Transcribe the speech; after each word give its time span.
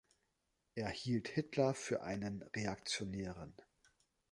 Er 0.73 0.89
hielt 0.89 1.27
Hitler 1.27 1.75
für 1.75 2.01
einen 2.01 2.41
Reaktionären. 2.55 3.53